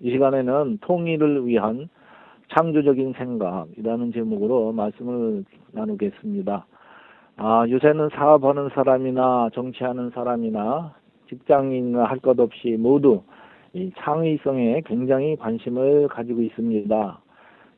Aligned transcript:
이 0.00 0.10
시간에는 0.10 0.78
통일을 0.80 1.46
위한 1.46 1.88
창조적인 2.54 3.14
생각이라는 3.14 4.12
제목으로 4.12 4.72
말씀을 4.72 5.44
나누겠습니다. 5.72 6.66
아, 7.36 7.66
요새는 7.68 8.08
사업하는 8.10 8.70
사람이나 8.70 9.50
정치하는 9.52 10.10
사람이나 10.10 10.94
직장인이나 11.28 12.04
할 12.04 12.18
것 12.20 12.38
없이 12.40 12.76
모두 12.78 13.22
이 13.74 13.92
창의성에 13.98 14.82
굉장히 14.86 15.36
관심을 15.36 16.08
가지고 16.08 16.42
있습니다. 16.42 17.20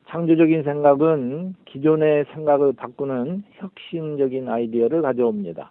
창조적인 0.09 0.63
생각은 0.63 1.55
기존의 1.67 2.27
생각을 2.33 2.73
바꾸는 2.73 3.45
혁신적인 3.53 4.49
아이디어를 4.49 5.03
가져옵니다. 5.03 5.71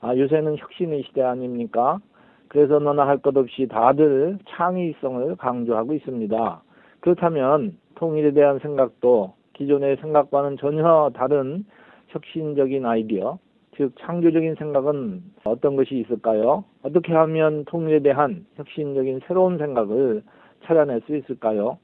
아, 0.00 0.16
요새는 0.16 0.56
혁신의 0.58 1.04
시대 1.04 1.22
아닙니까? 1.22 1.98
그래서 2.52 2.78
너나 2.78 3.06
할 3.08 3.16
것 3.16 3.34
없이 3.38 3.66
다들 3.66 4.38
창의성을 4.46 5.36
강조하고 5.36 5.94
있습니다. 5.94 6.62
그렇다면 7.00 7.78
통일에 7.94 8.32
대한 8.32 8.58
생각도 8.58 9.32
기존의 9.54 9.96
생각과는 9.96 10.58
전혀 10.58 11.10
다른 11.14 11.64
혁신적인 12.08 12.84
아이디어, 12.84 13.38
즉 13.78 13.94
창조적인 13.98 14.56
생각은 14.56 15.22
어떤 15.44 15.76
것이 15.76 15.96
있을까요? 15.96 16.64
어떻게 16.82 17.14
하면 17.14 17.64
통일에 17.64 18.00
대한 18.00 18.44
혁신적인 18.56 19.20
새로운 19.26 19.56
생각을 19.56 20.22
찾아낼 20.64 21.00
수 21.06 21.16
있을까요? 21.16 21.78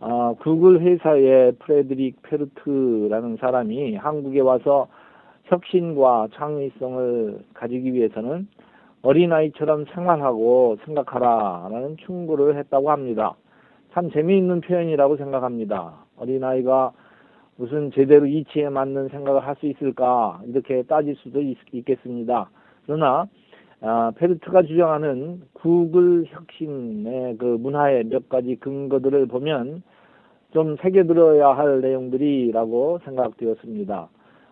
아, 0.00 0.34
구글 0.40 0.82
회사의 0.82 1.52
프레드릭 1.52 2.20
페르트라는 2.20 3.38
사람이 3.38 3.96
한국에 3.96 4.40
와서 4.40 4.88
혁신과 5.44 6.28
창의성을 6.34 7.38
가지기 7.54 7.94
위해서는 7.94 8.46
어린아이처럼 9.02 9.86
생활하고 9.86 10.78
생각하라라는 10.84 11.96
충고를 11.98 12.56
했다고 12.56 12.90
합니다. 12.90 13.34
참 13.92 14.10
재미있는 14.10 14.60
표현이라고 14.60 15.16
생각합니다. 15.16 16.06
어린아이가 16.16 16.92
무슨 17.56 17.90
제대로 17.90 18.26
이치에 18.26 18.68
맞는 18.68 19.08
생각을 19.08 19.46
할 19.46 19.56
수 19.56 19.66
있을까 19.66 20.40
이렇게 20.46 20.82
따질 20.84 21.16
수도 21.16 21.40
있, 21.40 21.58
겠습니다 21.84 22.48
그러나 22.86 23.26
아, 23.80 24.12
페르트가 24.16 24.62
주장하는 24.62 25.42
구글 25.52 26.24
혁신의 26.26 27.36
그 27.36 27.44
문화의 27.44 28.04
몇 28.04 28.28
가지 28.28 28.56
근거들을 28.56 29.26
보면 29.26 29.82
좀 30.52 30.76
새겨들어야 30.76 31.48
할 31.48 31.80
내용들이라고 31.80 33.00
생각되었습니다. 33.04 34.08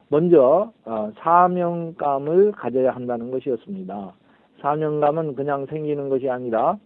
먼저 0.09 0.73
아, 0.85 1.13
사명감을 1.17 2.53
가져야 2.53 2.91
한다는 2.91 3.31
것이었습니다. 3.31 4.15
사명감은 4.61 5.35
그냥 5.35 5.67
생기는 5.67 6.09
것이 6.09 6.29
아니라 6.29 6.77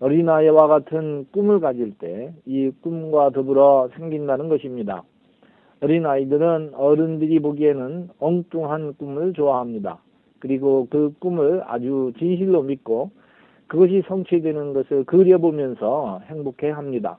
어린아이와 0.00 0.66
같은 0.66 1.26
꿈을 1.32 1.60
가질 1.60 1.98
때 1.98 2.32
이 2.46 2.70
꿈과 2.80 3.30
더불어 3.30 3.88
생긴다는 3.96 4.48
것입니다. 4.48 5.02
어린아이들은 5.82 6.72
어른들이 6.74 7.38
보기에는 7.40 8.10
엉뚱한 8.18 8.94
꿈을 8.94 9.32
좋아합니다. 9.32 9.98
그리고 10.38 10.86
그 10.90 11.14
꿈을 11.18 11.62
아주 11.66 12.12
진실로 12.18 12.62
믿고 12.62 13.10
그것이 13.66 14.02
성취되는 14.08 14.72
것을 14.72 15.04
그려보면서 15.04 16.20
행복해 16.26 16.70
합니다. 16.70 17.18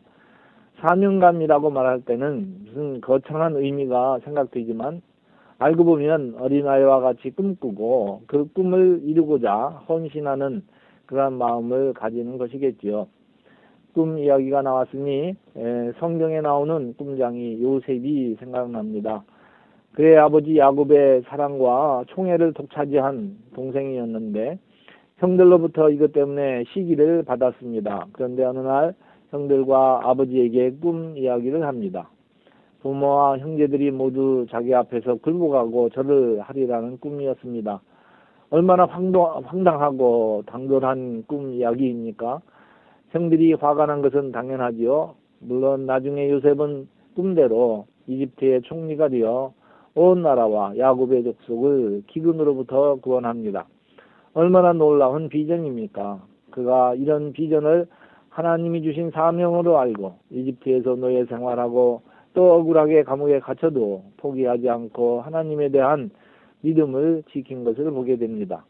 사명감이라고 0.80 1.70
말할 1.70 2.02
때는 2.02 2.66
무슨 2.66 3.02
거창한 3.02 3.56
의미가 3.56 4.20
생각되지만 4.26 5.02
알고 5.62 5.84
보면 5.84 6.38
어린아이와 6.40 7.02
같이 7.02 7.30
꿈꾸고 7.30 8.24
그 8.26 8.52
꿈을 8.52 9.02
이루고자 9.04 9.84
헌신하는 9.88 10.64
그러한 11.06 11.34
마음을 11.34 11.94
가지는 11.94 12.40
것이겠지요. 12.40 13.08
꿈 13.94 14.18
이야기가 14.18 14.64
나왔으니 14.64 15.36
성경에 16.00 16.42
나오는 16.42 16.96
꿈장이 16.98 17.62
요셉이 17.62 18.38
생각납니다. 18.40 19.24
그의 19.94 20.18
아버지 20.18 20.58
야곱의 20.58 21.24
사랑과 21.28 22.06
총애를 22.08 22.54
독차지한 22.54 23.38
동생이었는데 23.54 24.58
형들로부터 25.18 25.92
이것 25.92 26.12
때문에 26.12 26.64
시기를 26.74 27.22
받았습니다. 27.22 28.08
그런데 28.14 28.44
어느 28.46 28.58
날 28.58 28.96
형들과 29.30 30.10
아버지에게 30.10 30.72
꿈 30.82 31.16
이야기를 31.16 31.64
합니다. 31.68 32.10
부모와 32.82 33.38
형제들이 33.38 33.92
모두 33.92 34.46
자기 34.50 34.74
앞에서 34.74 35.16
굴복하고 35.16 35.90
절을 35.90 36.42
하리라는 36.42 37.00
꿈이었습니다. 37.00 37.82
얼마나 38.50 38.86
황당하고 38.86 40.44
당돌한 40.48 41.24
꿈 41.28 41.54
이야기입니까? 41.54 42.42
형들이 43.12 43.54
화가 43.54 43.86
난 43.86 44.02
것은 44.02 44.32
당연하지요. 44.32 45.16
물론 45.40 45.86
나중에 45.86 46.30
요셉은 46.30 46.88
꿈대로 47.16 47.86
이집트의 48.08 48.64
총리가 48.64 49.10
되어 49.10 49.54
온 49.96 50.22
나라와 50.22 50.78
야곱의 50.78 51.24
족속을 51.24 52.04
기근으로부터 52.08 52.96
구원합니다. 52.96 53.66
얼마나 54.34 54.74
놀라운 54.74 55.30
비전입니까? 55.30 56.22
그가 56.52 56.96
이런 56.96 57.34
비전을 57.34 57.88
하나님이 58.30 58.82
주신 58.82 59.12
사명으로 59.12 59.78
알고 59.78 60.16
이집트에서 60.30 60.96
노예 60.96 61.26
생활하고 61.26 62.02
또 62.34 62.54
억울하게 62.54 63.04
감옥에 63.04 63.40
갇혀도 63.40 64.04
포기하지 64.18 64.70
않고 64.70 65.22
하나님에 65.22 65.70
대한 65.70 66.12
믿음을 66.62 67.24
지킨 67.32 67.64
것을 67.64 67.92
보게 67.92 68.18
됩니다. 68.18 68.66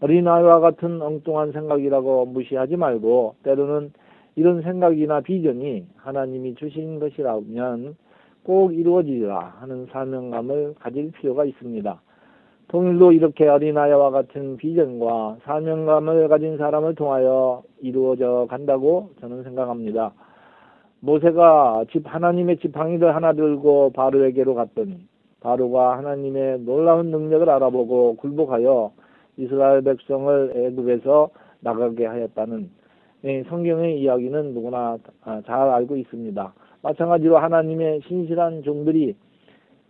어린아이와 0.00 0.60
같은 0.60 1.00
엉뚱한 1.00 1.52
생각이라고 1.52 2.26
무시하지 2.26 2.76
말고 2.76 3.36
때로는 3.42 3.92
이런 4.36 4.62
생각이나 4.62 5.20
비전이 5.20 5.86
하나님이 5.96 6.54
주신 6.56 6.98
것이라면 6.98 7.96
꼭 8.42 8.74
이루어지리라 8.74 9.56
하는 9.60 9.86
사명감을 9.90 10.74
가질 10.78 11.12
필요가 11.12 11.44
있습니다. 11.44 12.00
통일도 12.68 13.12
이렇게 13.12 13.46
어린아이와 13.46 14.10
같은 14.10 14.56
비전과 14.56 15.38
사명감을 15.44 16.28
가진 16.28 16.58
사람을 16.58 16.94
통하여 16.94 17.62
이루어져 17.80 18.46
간다고 18.48 19.10
저는 19.20 19.44
생각합니다. 19.44 20.12
모세가 21.04 21.84
집 21.92 22.02
하나님의 22.06 22.56
지팡이를 22.58 23.14
하나 23.14 23.34
들고 23.34 23.90
바로에게로 23.94 24.54
갔더니 24.54 25.06
바로가 25.40 25.98
하나님의 25.98 26.60
놀라운 26.60 27.10
능력을 27.10 27.48
알아보고 27.48 28.16
굴복하여 28.16 28.90
이스라엘 29.36 29.82
백성을 29.82 30.52
애굽에서 30.56 31.28
나가게 31.60 32.06
하였다는 32.06 32.70
성경의 33.48 34.00
이야기는 34.00 34.54
누구나 34.54 34.96
아, 35.24 35.42
잘 35.44 35.68
알고 35.68 35.96
있습니다. 35.96 36.54
마찬가지로 36.80 37.36
하나님의 37.36 38.00
신실한 38.06 38.62
종들이 38.62 39.14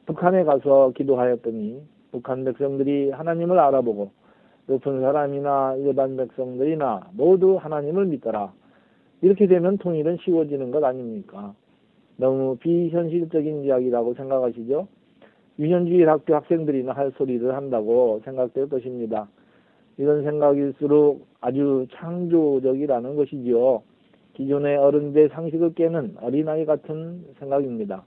북한에 0.06 0.42
가서 0.42 0.90
기도하였더니 0.96 1.80
북한 2.10 2.44
백성들이 2.44 3.10
하나님을 3.10 3.58
알아보고 3.60 4.10
높은 4.66 5.00
사람이나 5.00 5.76
일반 5.76 6.16
백성들이나 6.16 7.10
모두 7.12 7.56
하나님을 7.56 8.06
믿더라. 8.06 8.52
이렇게 9.24 9.46
되면 9.46 9.78
통일은 9.78 10.18
쉬워지는 10.18 10.70
것 10.70 10.84
아닙니까? 10.84 11.54
너무 12.18 12.58
비현실적인 12.58 13.64
이야기라고 13.64 14.12
생각하시죠? 14.12 14.86
유년주의 15.58 16.04
학교 16.04 16.34
학생들이나 16.34 16.92
할 16.92 17.10
소리를 17.16 17.54
한다고 17.56 18.20
생각될 18.26 18.68
것입니다. 18.68 19.26
이런 19.96 20.24
생각일수록 20.24 21.26
아주 21.40 21.86
창조적이라는 21.94 23.16
것이지요. 23.16 23.82
기존의 24.34 24.76
어른들의 24.76 25.30
상식을 25.30 25.72
깨는 25.72 26.16
어린아이 26.20 26.66
같은 26.66 27.24
생각입니다. 27.38 28.04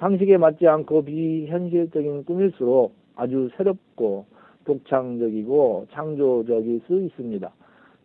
상식에 0.00 0.38
맞지 0.38 0.66
않고 0.66 1.04
비현실적인 1.04 2.24
꿈일수록 2.24 2.94
아주 3.14 3.48
새롭고 3.56 4.26
독창적이고 4.64 5.86
창조적일 5.92 6.80
수 6.88 7.00
있습니다. 7.00 7.52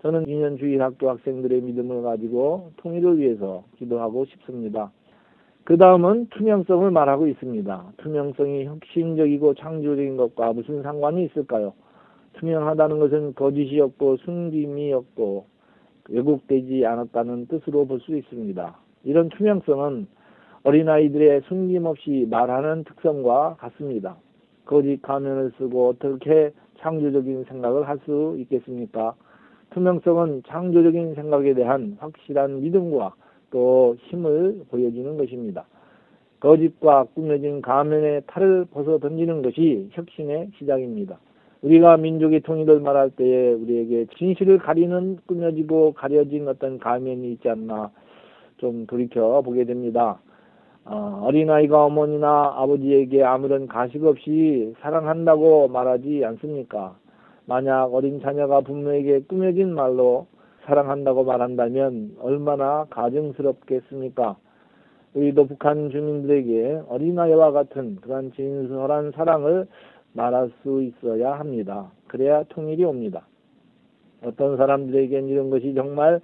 저는 0.01 0.27
유년주의 0.27 0.77
학교 0.77 1.09
학생들의 1.09 1.61
믿음을 1.61 2.03
가지고 2.03 2.71
통일을 2.77 3.17
위해서 3.17 3.63
기도하고 3.77 4.25
싶습니다. 4.25 4.91
그 5.63 5.75
다음은 5.77 6.27
투명성을 6.29 6.89
말하고 6.91 7.27
있습니다. 7.27 7.93
투명성이 7.97 8.65
혁신적이고 8.65 9.55
창조적인 9.55 10.15
것과 10.17 10.53
무슨 10.53 10.81
상관이 10.81 11.25
있을까요? 11.25 11.73
투명하다는 12.33 12.99
것은 12.99 13.35
거짓이었고 13.35 14.17
숨김이었고 14.17 15.45
왜곡되지 16.09 16.85
않았다는 16.85 17.47
뜻으로 17.47 17.85
볼 17.85 17.99
수 17.99 18.15
있습니다. 18.15 18.77
이런 19.03 19.29
투명성은 19.29 20.07
어린아이들의 20.63 21.41
숨김없이 21.47 22.27
말하는 22.29 22.83
특성과 22.83 23.55
같습니다. 23.59 24.17
거짓 24.65 25.01
가면을 25.01 25.51
쓰고 25.57 25.89
어떻게 25.89 26.51
창조적인 26.79 27.45
생각을 27.45 27.87
할 27.87 27.99
수 28.05 28.35
있겠습니까? 28.39 29.15
투명성은 29.71 30.43
창조적인 30.47 31.15
생각에 31.15 31.53
대한 31.53 31.97
확실한 31.99 32.61
믿음과 32.61 33.13
또 33.51 33.95
힘을 33.99 34.61
보여주는 34.69 35.17
것입니다. 35.17 35.65
거짓과 36.39 37.05
꾸며진 37.15 37.61
가면의 37.61 38.23
탈을 38.27 38.65
벗어 38.65 38.99
던지는 38.99 39.41
것이 39.41 39.89
혁신의 39.91 40.51
시작입니다. 40.57 41.19
우리가 41.61 41.97
민족의 41.97 42.41
통일을 42.41 42.79
말할 42.79 43.09
때에 43.11 43.53
우리에게 43.53 44.05
진실을 44.17 44.59
가리는 44.59 45.17
꾸며지고 45.25 45.93
가려진 45.93 46.47
어떤 46.47 46.77
가면이 46.77 47.33
있지 47.33 47.49
않나 47.49 47.91
좀 48.57 48.85
돌이켜 48.85 49.41
보게 49.41 49.65
됩니다. 49.65 50.19
어, 50.85 51.21
어린아이가 51.23 51.85
어머니나 51.85 52.53
아버지에게 52.55 53.23
아무런 53.23 53.67
가식 53.67 54.03
없이 54.05 54.73
사랑한다고 54.79 55.67
말하지 55.67 56.23
않습니까? 56.23 56.95
만약 57.47 57.93
어린 57.93 58.19
자녀가 58.19 58.59
부모에게 58.59 59.21
꾸며진 59.21 59.73
말로 59.73 60.27
사랑한다고 60.65 61.23
말한다면 61.23 62.17
얼마나 62.19 62.85
가증스럽겠습니까? 62.89 64.35
우리도 65.13 65.47
북한 65.47 65.89
주민들에게 65.89 66.81
어린아이와 66.89 67.51
같은 67.51 67.95
그런 68.01 68.33
진솔한 68.33 69.11
사랑을 69.11 69.65
말할 70.11 70.51
수 70.61 70.83
있어야 70.83 71.39
합니다. 71.39 71.89
그래야 72.07 72.43
통일이 72.49 72.83
옵니다. 72.83 73.25
어떤 74.23 74.57
사람들에겐 74.57 75.29
이런 75.29 75.49
것이 75.49 75.73
정말 75.73 76.19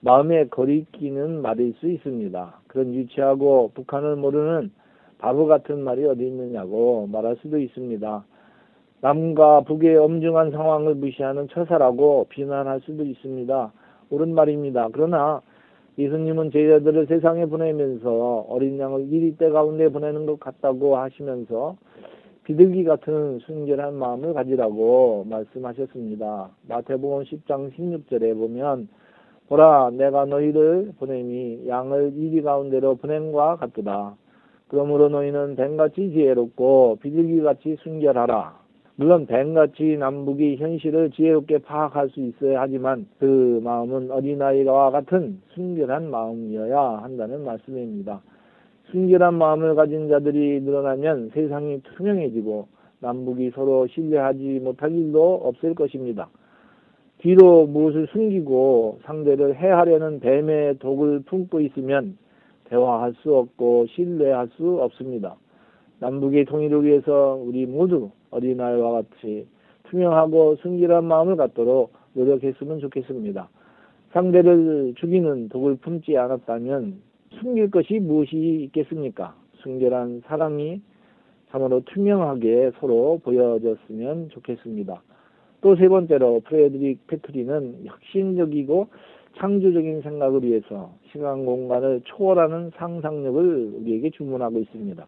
마음에 0.00 0.46
거리끼는 0.46 1.42
말일 1.42 1.74
수 1.74 1.88
있습니다. 1.88 2.60
그런 2.66 2.94
유치하고 2.94 3.72
북한을 3.74 4.16
모르는 4.16 4.72
바보 5.18 5.46
같은 5.46 5.82
말이 5.84 6.06
어디 6.06 6.26
있느냐고 6.26 7.06
말할 7.12 7.36
수도 7.42 7.58
있습니다. 7.58 8.24
남과 9.02 9.62
북의 9.62 9.96
엄중한 9.96 10.52
상황을 10.52 10.94
무시하는 10.94 11.48
처사라고 11.48 12.26
비난할 12.28 12.80
수도 12.82 13.04
있습니다. 13.04 13.72
옳은 14.10 14.32
말입니다. 14.32 14.90
그러나 14.92 15.42
예수님은 15.98 16.52
제자들을 16.52 17.06
세상에 17.06 17.46
보내면서 17.46 18.46
어린 18.48 18.78
양을 18.78 19.12
이리 19.12 19.36
때 19.36 19.50
가운데 19.50 19.88
보내는 19.88 20.24
것 20.24 20.38
같다고 20.38 20.96
하시면서 20.98 21.76
비둘기 22.44 22.84
같은 22.84 23.40
순결한 23.40 23.94
마음을 23.94 24.34
가지라고 24.34 25.26
말씀하셨습니다. 25.28 26.50
마태복음 26.68 27.24
10장 27.24 27.72
16절에 27.74 28.38
보면 28.38 28.88
보라 29.48 29.90
내가 29.94 30.26
너희를 30.26 30.92
보내니 31.00 31.66
양을 31.66 32.12
이리 32.14 32.40
가운데로 32.40 32.94
보냄과 32.96 33.56
같도다. 33.56 34.14
그러므로 34.68 35.08
너희는 35.08 35.56
뱀같이 35.56 36.12
지혜롭고 36.12 36.98
비둘기같이 37.02 37.78
순결하라. 37.82 38.61
물론 38.96 39.24
뱀같이 39.26 39.96
남북이 39.96 40.56
현실을 40.56 41.10
지혜롭게 41.12 41.58
파악할 41.58 42.10
수 42.10 42.20
있어야 42.20 42.60
하지만 42.60 43.06
그 43.18 43.60
마음은 43.64 44.10
어린아이와 44.10 44.90
같은 44.90 45.40
순결한 45.54 46.10
마음이어야 46.10 46.98
한다는 47.02 47.42
말씀입니다. 47.42 48.20
순결한 48.90 49.34
마음을 49.34 49.74
가진 49.74 50.08
자들이 50.08 50.60
늘어나면 50.60 51.30
세상이 51.32 51.80
투명해지고 51.82 52.68
남북이 53.00 53.50
서로 53.54 53.86
신뢰하지 53.86 54.60
못할 54.62 54.92
일도 54.92 55.40
없을 55.42 55.74
것입니다. 55.74 56.28
뒤로 57.18 57.66
무엇을 57.66 58.08
숨기고 58.12 58.98
상대를 59.04 59.56
해하려는 59.56 60.20
뱀의 60.20 60.78
독을 60.80 61.20
품고 61.20 61.60
있으면 61.60 62.18
대화할 62.64 63.14
수 63.22 63.34
없고 63.34 63.86
신뢰할 63.86 64.48
수 64.56 64.82
없습니다. 64.82 65.36
남북의 66.00 66.44
통일을 66.44 66.84
위해서 66.84 67.40
우리 67.42 67.64
모두 67.64 68.10
어린아이와 68.32 68.90
같이 68.92 69.46
투명하고 69.84 70.56
순결한 70.56 71.04
마음을 71.04 71.36
갖도록 71.36 71.92
노력했으면 72.14 72.80
좋겠습니다. 72.80 73.48
상대를 74.12 74.94
죽이는 74.96 75.48
독을 75.48 75.76
품지 75.76 76.16
않았다면 76.16 77.00
숨길 77.40 77.70
것이 77.70 77.98
무엇이 77.98 78.64
있겠습니까? 78.64 79.34
순결한 79.62 80.22
사랑이 80.26 80.82
참으로 81.50 81.82
투명하게 81.84 82.72
서로 82.80 83.20
보여졌으면 83.22 84.30
좋겠습니다. 84.30 85.02
또 85.62 85.76
세 85.76 85.88
번째로 85.88 86.40
프레드릭 86.40 87.06
페트리는 87.06 87.84
혁신적이고 87.84 88.88
창조적인 89.38 90.02
생각을 90.02 90.42
위해서 90.42 90.92
시간 91.10 91.46
공간을 91.46 92.02
초월하는 92.04 92.72
상상력을 92.74 93.72
우리에게 93.80 94.10
주문하고 94.10 94.58
있습니다. 94.58 95.06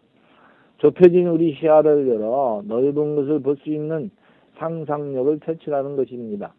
좁혀진 0.78 1.26
우리 1.28 1.54
시야를 1.54 2.08
열어 2.08 2.62
넓은 2.66 3.16
것을 3.16 3.40
볼 3.40 3.56
수 3.62 3.70
있는 3.70 4.10
상상력을 4.58 5.40
퇴출하는 5.40 5.96
것입니다. 5.96 6.54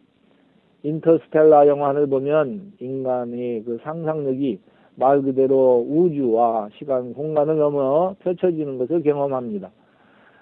인터스텔라 0.83 1.67
영화를 1.67 2.07
보면 2.07 2.73
인간의 2.79 3.63
그 3.63 3.79
상상력이 3.83 4.59
말 4.95 5.21
그대로 5.21 5.85
우주와 5.89 6.69
시간 6.77 7.13
공간을 7.13 7.57
넘어 7.57 8.15
펼쳐지는 8.19 8.77
것을 8.77 9.01
경험합니다. 9.01 9.71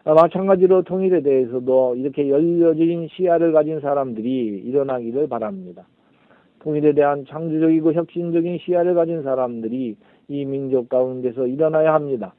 아, 0.05 0.13
마찬가지로 0.13 0.83
통일에 0.83 1.21
대해서도 1.21 1.95
이렇게 1.95 2.29
열려진 2.29 3.07
시야를 3.09 3.53
가진 3.53 3.79
사람들이 3.79 4.61
일어나기를 4.65 5.29
바랍니다. 5.29 5.87
통일에 6.59 6.93
대한 6.93 7.25
창조적이고 7.25 7.93
혁신적인 7.93 8.57
시야를 8.59 8.95
가진 8.95 9.23
사람들이 9.23 9.95
이 10.27 10.45
민족 10.45 10.89
가운데서 10.89 11.47
일어나야 11.47 11.93
합니다. 11.93 12.33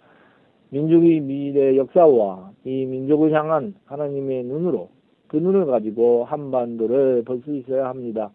민족의 0.75 1.21
미래 1.21 1.77
역사와 1.77 2.51
이 2.65 2.85
민족을 2.85 3.33
향한 3.33 3.75
하나님의 3.85 4.43
눈으로 4.43 4.89
그 5.29 5.37
눈을 5.37 5.67
가지고 5.67 6.25
한반도를 6.25 7.23
볼 7.23 7.43
수 7.45 7.55
있어야 7.55 7.87
합니다. 7.87 8.33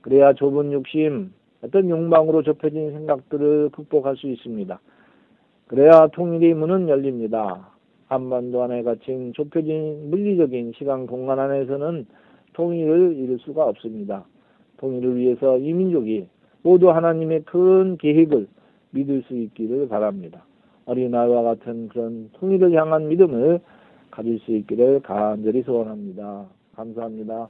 그래야 0.00 0.32
좁은 0.32 0.72
욕심, 0.72 1.32
어떤 1.62 1.88
욕망으로 1.88 2.42
좁혀진 2.42 2.90
생각들을 2.90 3.70
극복할 3.70 4.16
수 4.16 4.26
있습니다. 4.26 4.80
그래야 5.68 6.08
통일의 6.08 6.54
문은 6.54 6.88
열립니다. 6.88 7.70
한반도 8.06 8.62
안에 8.64 8.82
갇힌 8.82 9.32
좁혀진 9.34 10.10
물리적인 10.10 10.72
시간 10.76 11.06
공간 11.06 11.38
안에서는 11.38 12.06
통일을 12.54 13.14
이룰 13.16 13.38
수가 13.38 13.66
없습니다. 13.66 14.24
통일을 14.78 15.16
위해서 15.16 15.58
이 15.58 15.72
민족이 15.72 16.28
모두 16.62 16.90
하나님의 16.90 17.44
큰 17.44 17.98
계획을 17.98 18.48
믿을 18.90 19.22
수 19.28 19.36
있기를 19.36 19.88
바랍니다. 19.88 20.47
어린아이와 20.88 21.42
같은 21.42 21.88
그런 21.88 22.30
통일을 22.40 22.74
향한 22.74 23.08
믿음을 23.08 23.60
가질 24.10 24.40
수 24.40 24.50
있기를 24.52 25.00
간절히 25.02 25.62
소원합니다. 25.62 26.46
감사합니다. 26.74 27.48